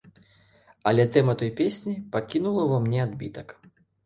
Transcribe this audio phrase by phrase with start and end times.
[0.91, 3.55] Але тэма той песні пакінула ўва мне адбітак.